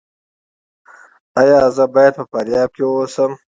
ایا 1.39 1.59
زه 1.75 1.83
باید 1.93 2.13
په 2.17 2.23
فاریاب 2.31 2.69
کې 2.75 2.83
اوسم؟ 2.87 3.31